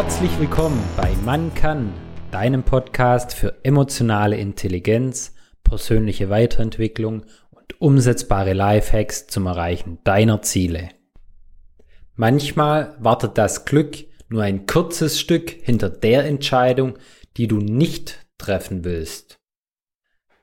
[0.00, 1.92] Herzlich willkommen bei Man kann,
[2.30, 5.34] deinem Podcast für emotionale Intelligenz,
[5.64, 10.90] persönliche Weiterentwicklung und umsetzbare Lifehacks zum Erreichen deiner Ziele.
[12.14, 13.96] Manchmal wartet das Glück
[14.28, 16.96] nur ein kurzes Stück hinter der Entscheidung,
[17.36, 19.40] die du nicht treffen willst.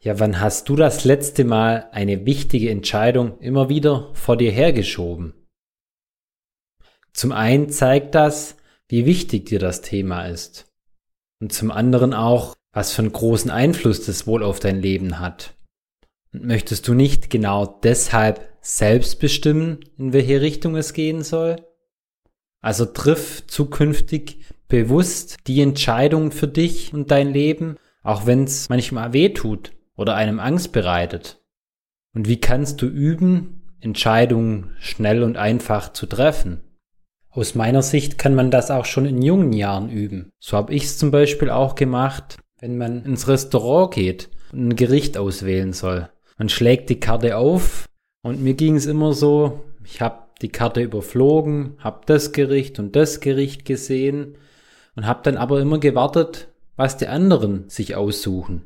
[0.01, 5.33] Ja, wann hast du das letzte Mal eine wichtige Entscheidung immer wieder vor dir hergeschoben?
[7.13, 10.71] Zum einen zeigt das, wie wichtig dir das Thema ist.
[11.39, 15.55] Und zum anderen auch, was für einen großen Einfluss das wohl auf dein Leben hat.
[16.33, 21.57] Und möchtest du nicht genau deshalb selbst bestimmen, in welche Richtung es gehen soll?
[22.61, 29.13] Also triff zukünftig bewusst die Entscheidung für dich und dein Leben, auch wenn es manchmal
[29.13, 31.41] weh tut oder einem Angst bereitet.
[32.13, 36.61] Und wie kannst du üben, Entscheidungen schnell und einfach zu treffen?
[37.35, 40.31] Aus meiner Sicht kann man das auch schon in jungen Jahren üben.
[40.39, 44.75] So habe ich es zum Beispiel auch gemacht, wenn man ins Restaurant geht und ein
[44.77, 46.09] Gericht auswählen soll.
[46.37, 47.89] Man schlägt die Karte auf
[48.23, 52.95] und mir ging es immer so, ich habe die Karte überflogen, habe das Gericht und
[52.95, 54.37] das Gericht gesehen
[54.95, 56.47] und habe dann aber immer gewartet,
[56.77, 58.63] was die anderen sich aussuchen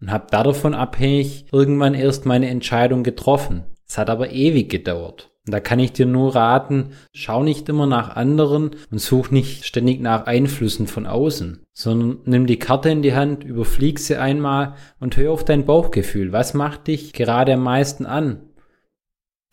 [0.00, 3.64] und habe davon abhängig irgendwann erst meine Entscheidung getroffen.
[3.86, 5.30] Es hat aber ewig gedauert.
[5.48, 9.64] Und da kann ich dir nur raten, schau nicht immer nach anderen und such nicht
[9.64, 14.74] ständig nach Einflüssen von außen, sondern nimm die Karte in die Hand, überflieg sie einmal
[15.00, 16.34] und hör auf dein Bauchgefühl.
[16.34, 18.42] Was macht dich gerade am meisten an?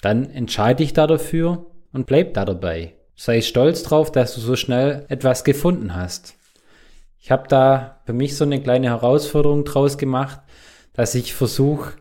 [0.02, 2.96] Dann entscheide dich da dafür und bleib da dabei.
[3.16, 6.36] Sei stolz drauf, dass du so schnell etwas gefunden hast.
[7.22, 10.42] Ich habe da für mich so eine kleine Herausforderung draus gemacht,
[10.92, 11.94] dass ich versuche,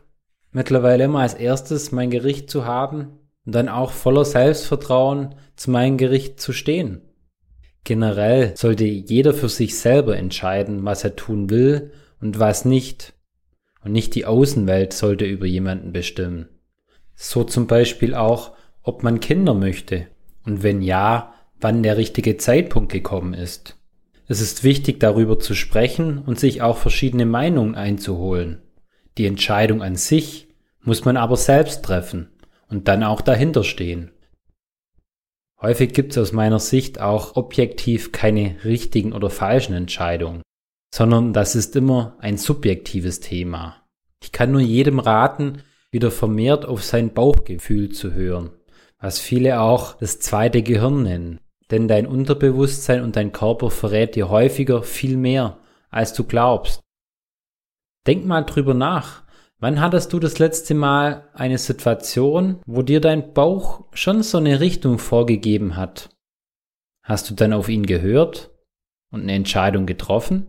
[0.51, 5.97] mittlerweile immer als erstes mein Gericht zu haben und dann auch voller Selbstvertrauen zu meinem
[5.98, 7.03] Gericht zu stehen.
[7.84, 13.13] Generell sollte jeder für sich selber entscheiden, was er tun will und was nicht.
[13.83, 16.48] Und nicht die Außenwelt sollte über jemanden bestimmen.
[17.14, 18.52] So zum Beispiel auch,
[18.83, 20.07] ob man Kinder möchte
[20.45, 23.77] und wenn ja, wann der richtige Zeitpunkt gekommen ist.
[24.27, 28.63] Es ist wichtig darüber zu sprechen und sich auch verschiedene Meinungen einzuholen.
[29.19, 30.48] Die Entscheidung an sich
[30.80, 32.30] muss man aber selbst treffen
[32.74, 34.11] und dann auch dahinter stehen.
[35.62, 40.42] Häufig gibt es aus meiner Sicht auch objektiv keine richtigen oder falschen Entscheidungen,
[40.92, 43.77] sondern das ist immer ein subjektives Thema.
[44.23, 48.51] Ich kann nur jedem raten, wieder vermehrt auf sein Bauchgefühl zu hören,
[48.98, 51.40] was viele auch das zweite Gehirn nennen.
[51.70, 55.58] Denn dein Unterbewusstsein und dein Körper verrät dir häufiger viel mehr,
[55.90, 56.80] als du glaubst.
[58.07, 59.23] Denk mal drüber nach,
[59.64, 64.61] Wann hattest du das letzte Mal eine Situation, wo dir dein Bauch schon so eine
[64.61, 66.11] Richtung vorgegeben hat?
[67.02, 68.51] Hast du dann auf ihn gehört
[69.11, 70.48] und eine Entscheidung getroffen?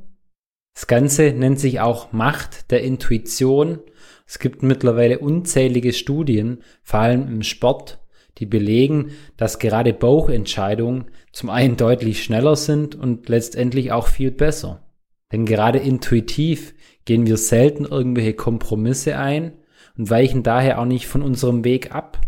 [0.73, 3.79] Das Ganze nennt sich auch Macht der Intuition.
[4.27, 8.05] Es gibt mittlerweile unzählige Studien, vor allem im Sport,
[8.39, 14.84] die belegen, dass gerade Bauchentscheidungen zum einen deutlich schneller sind und letztendlich auch viel besser.
[15.31, 16.73] Denn gerade intuitiv
[17.05, 19.53] gehen wir selten irgendwelche Kompromisse ein
[19.97, 22.21] und weichen daher auch nicht von unserem Weg ab.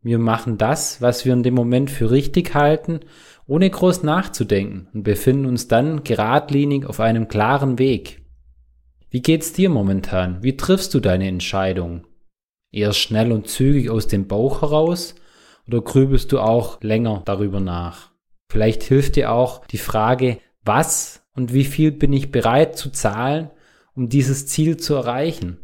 [0.00, 3.00] Wir machen das, was wir in dem Moment für richtig halten,
[3.46, 8.22] ohne groß nachzudenken und befinden uns dann geradlinig auf einem klaren Weg.
[9.10, 10.42] Wie geht's dir momentan?
[10.42, 12.06] Wie triffst du deine Entscheidung?
[12.70, 15.14] Eher schnell und zügig aus dem Bauch heraus
[15.66, 18.10] oder grübelst du auch länger darüber nach?
[18.50, 23.48] Vielleicht hilft dir auch die Frage, was und wie viel bin ich bereit zu zahlen,
[23.94, 25.58] um dieses Ziel zu erreichen.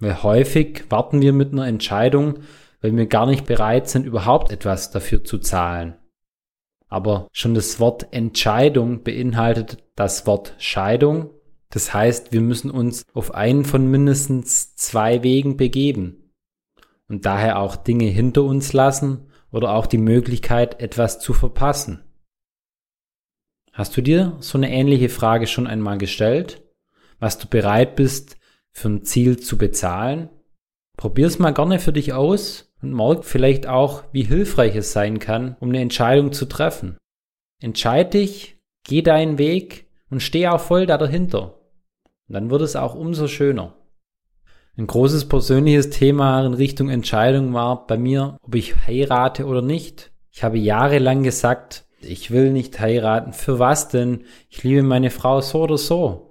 [0.00, 2.40] Weil häufig warten wir mit einer Entscheidung,
[2.80, 5.94] weil wir gar nicht bereit sind, überhaupt etwas dafür zu zahlen.
[6.88, 11.30] Aber schon das Wort Entscheidung beinhaltet das Wort Scheidung.
[11.68, 16.32] Das heißt, wir müssen uns auf einen von mindestens zwei Wegen begeben
[17.08, 22.02] und daher auch Dinge hinter uns lassen oder auch die Möglichkeit, etwas zu verpassen.
[23.72, 26.62] Hast du dir so eine ähnliche Frage schon einmal gestellt?
[27.20, 28.36] was du bereit bist,
[28.72, 30.30] für ein Ziel zu bezahlen.
[30.96, 35.56] Probier's mal gerne für dich aus und merk vielleicht auch, wie hilfreich es sein kann,
[35.60, 36.96] um eine Entscheidung zu treffen.
[37.60, 41.58] Entscheid dich, geh deinen Weg und steh auch voll da dahinter.
[42.28, 43.76] Und dann wird es auch umso schöner.
[44.76, 50.10] Ein großes persönliches Thema in Richtung Entscheidung war bei mir, ob ich heirate oder nicht.
[50.30, 53.32] Ich habe jahrelang gesagt, ich will nicht heiraten.
[53.32, 54.24] Für was denn?
[54.48, 56.30] Ich liebe meine Frau so oder so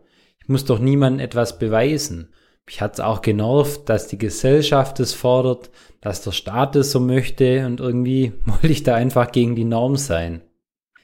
[0.49, 2.33] muss doch niemandem etwas beweisen.
[2.65, 5.69] Mich hat's auch genervt, dass die Gesellschaft es fordert,
[6.01, 9.95] dass der Staat es so möchte und irgendwie wollte ich da einfach gegen die Norm
[9.95, 10.41] sein.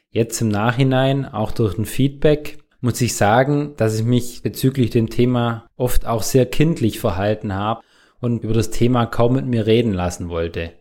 [0.09, 5.09] Jetzt im Nachhinein, auch durch ein Feedback, muss ich sagen, dass ich mich bezüglich dem
[5.09, 7.81] Thema oft auch sehr kindlich verhalten habe
[8.21, 10.71] und über das Thema kaum mit mir reden lassen wollte.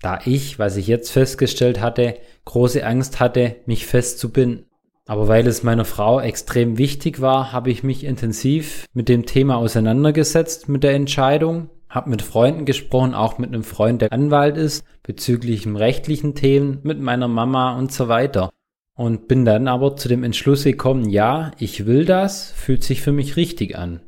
[0.00, 4.66] Da ich, was ich jetzt festgestellt hatte, große Angst hatte, mich festzubinden.
[5.06, 9.56] Aber weil es meiner Frau extrem wichtig war, habe ich mich intensiv mit dem Thema
[9.56, 14.84] auseinandergesetzt, mit der Entscheidung, habe mit Freunden gesprochen, auch mit einem Freund, der Anwalt ist,
[15.02, 18.50] bezüglich rechtlichen Themen, mit meiner Mama und so weiter
[18.98, 23.12] und bin dann aber zu dem Entschluss gekommen, ja, ich will das, fühlt sich für
[23.12, 24.00] mich richtig an.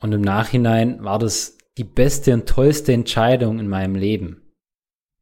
[0.00, 4.42] Und im Nachhinein war das die beste und tollste Entscheidung in meinem Leben.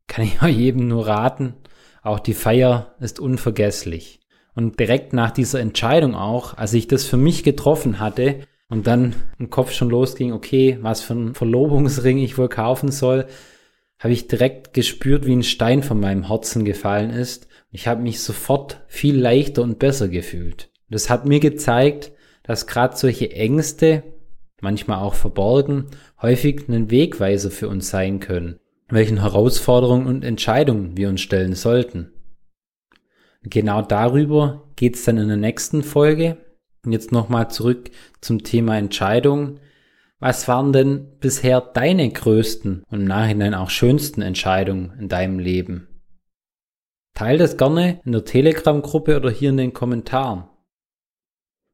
[0.08, 1.54] Kann ich jedem nur raten,
[2.02, 4.20] auch die Feier ist unvergesslich.
[4.54, 9.14] Und direkt nach dieser Entscheidung auch, als ich das für mich getroffen hatte und dann
[9.38, 13.26] im Kopf schon losging, okay, was für ein Verlobungsring ich wohl kaufen soll,
[13.98, 18.20] habe ich direkt gespürt, wie ein Stein von meinem Herzen gefallen ist ich habe mich
[18.22, 20.70] sofort viel leichter und besser gefühlt.
[20.88, 22.12] Das hat mir gezeigt,
[22.42, 24.02] dass gerade solche Ängste,
[24.60, 25.86] manchmal auch verborgen,
[26.20, 28.58] häufig einen Wegweiser für uns sein können,
[28.88, 32.12] welchen Herausforderungen und Entscheidungen wir uns stellen sollten.
[33.42, 36.38] Genau darüber geht es dann in der nächsten Folge.
[36.84, 39.58] Und jetzt nochmal zurück zum Thema Entscheidungen.
[40.18, 45.88] Was waren denn bisher deine größten und im Nachhinein auch schönsten Entscheidungen in deinem Leben?
[47.14, 50.44] Teil das gerne in der Telegram-Gruppe oder hier in den Kommentaren.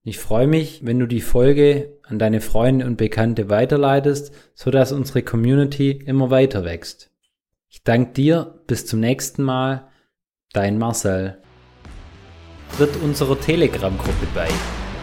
[0.04, 5.22] Ich freue mich, wenn du die Folge an deine Freunde und Bekannte weiterleitest, sodass unsere
[5.22, 7.12] Community immer weiter wächst.
[7.68, 9.88] Ich danke dir, bis zum nächsten Mal,
[10.52, 11.38] dein Marcel.
[12.76, 14.48] Tritt unserer Telegram-Gruppe bei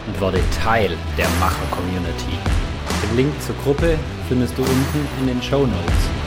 [0.06, 2.36] und werde Teil der Macher-Community.
[3.02, 3.98] Den Link zur Gruppe
[4.28, 6.19] findest du unten in den Show Notes.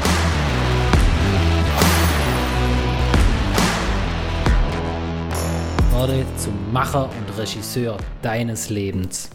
[6.04, 9.30] Werde zum Macher und Regisseur deines Lebens.